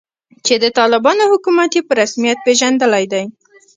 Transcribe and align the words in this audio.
چې 0.45 0.53
د 0.63 0.65
طالبانو 0.77 1.23
حکومت 1.33 1.71
یې 1.77 1.81
په 1.87 1.93
رسمیت 2.01 2.37
پیژندلی 2.45 3.05
دی 3.13 3.23